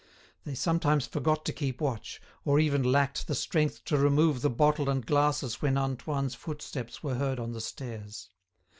They 0.45 0.55
sometimes 0.55 1.05
forgot 1.05 1.45
to 1.45 1.53
keep 1.53 1.79
watch, 1.79 2.19
or 2.43 2.57
even 2.59 2.81
lacked 2.81 3.27
the 3.27 3.35
strength 3.35 3.85
to 3.85 3.99
remove 3.99 4.41
the 4.41 4.49
bottle 4.49 4.89
and 4.89 5.05
glasses 5.05 5.61
when 5.61 5.77
Antoine's 5.77 6.33
footsteps 6.33 7.03
were 7.03 7.13
heard 7.13 7.39
on 7.39 7.51
the 7.51 7.61
stairs. 7.61 8.31